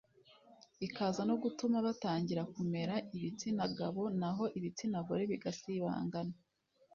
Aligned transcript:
ikaza 0.85 1.21
no 1.29 1.35
gutuma 1.43 1.77
batangira 1.87 2.41
kumera 2.53 2.95
ibitsina 3.15 3.63
gabo 3.77 4.03
naho 4.19 4.43
ibitsina 4.57 4.97
gore 5.07 5.23
bigasibangana 5.31 6.35